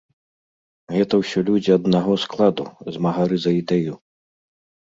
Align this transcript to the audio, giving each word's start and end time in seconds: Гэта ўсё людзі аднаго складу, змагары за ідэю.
Гэта 0.95 1.13
ўсё 1.19 1.39
людзі 1.49 1.71
аднаго 1.79 2.13
складу, 2.23 2.65
змагары 2.97 3.35
за 3.45 3.51
ідэю. 3.61 3.93